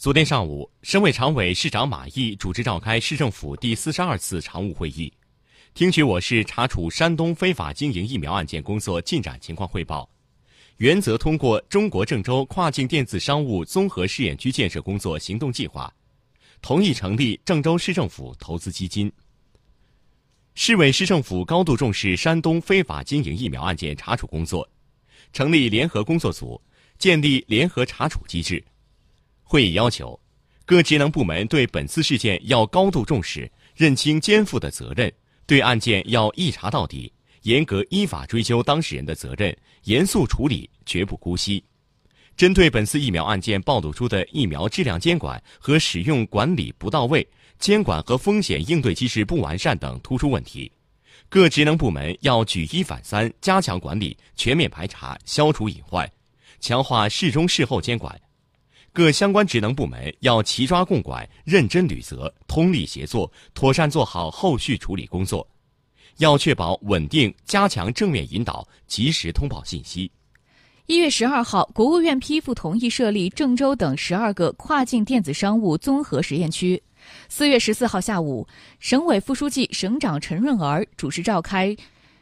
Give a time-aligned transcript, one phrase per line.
[0.00, 5.12] 昨天上午，省委常委、市长马毅主持召开市政府第四十二次常务会议，
[5.74, 10.08] 听取我市查处山东非法经营疫苗案件工作进展情况汇报，
[10.78, 15.92] 原则通过中国郑州跨境电子商务综合试验区建设工作行动计划，
[16.62, 19.12] 同意成立郑州市政府投资基金。
[20.54, 24.66] 市委市政府高度重视山东非法经营疫苗案件查处工作，
[25.34, 26.58] 成立联合工作组，
[26.98, 28.64] 建立联合查处机制。
[29.50, 30.16] 会议要求，
[30.64, 35.12] 各职能部门对本次事件要高度重视，认清肩负的责任，
[35.44, 39.52] 对案件要一查到底，严格依法追究当事人的责任，
[39.86, 41.64] 严肃处理，绝不姑息。
[42.36, 47.26] 针对本次疫苗案件暴露出的疫苗质量监管和使用管理不到位、
[47.58, 50.70] 监管和风险应对机制不完善等突出问题，
[51.28, 56.08] 各职能部门要举一反三，加强管理，全面排查，消除隐患，
[56.60, 58.16] 强化事中事后监管。
[58.92, 65.46] 各相关职能部门要齐抓共管，认真履责，通力协作，妥善做好后续处理工作。
[66.18, 70.10] 要确保稳定，加强正面引导，及时通报信息。
[70.86, 76.82] 一月十二号，国务院批复同意设立郑州等十二个跨境电子商务综合实验区。
[77.28, 78.46] 四月十四号下午，
[78.80, 81.76] 省委副书记、省长陈润儿主持召开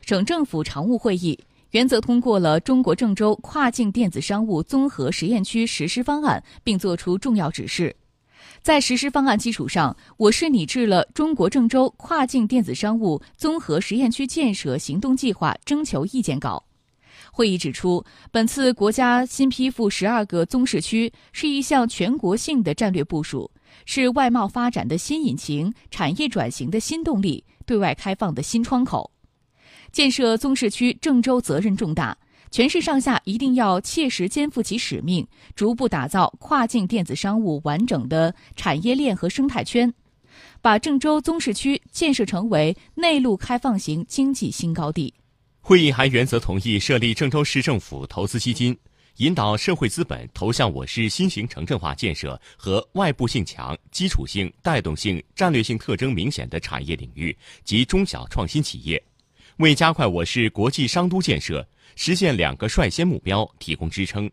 [0.00, 1.36] 省政府常务会议。
[1.72, 7.96] 原则通过了中国郑州跨境电子商务综合实验区实施方案，并作出重要指示。
[8.60, 16.62] 在实施方案基础上，我市拟制了中国郑州跨境电子商务综合实验区建设行动计划征求意见稿。
[17.32, 23.50] 会议指出，本次国家新批复十二个综试区是一项全国性的战略部署，
[23.86, 29.10] 是外贸发展的新引擎、产业转型的新动力、对外开放的新窗口。
[29.92, 32.16] 建设综试区郑州责任重大，
[32.50, 39.92] 全市上下一定要切实肩负起使命，逐步打造跨境电子商务完整的产业链和生态圈，
[40.62, 45.12] 把郑州综试区建设成为内陆开放型经济新高地。
[45.60, 48.76] 会议还原则同意设立郑州市政府投资基金，
[49.18, 59.02] 引导社会资本投向我市新型城镇化建设和外部性强、基础性、带动性、战略性特征明显的产业领域及中小创新企业。
[59.58, 64.30] 为加快我市国际商都建设，实现两个率先目标提供支撑。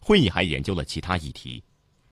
[0.00, 1.62] 会议还研究了其他议题。